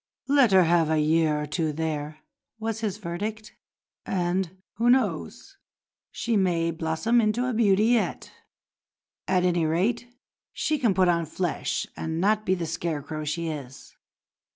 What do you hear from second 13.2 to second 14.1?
she is."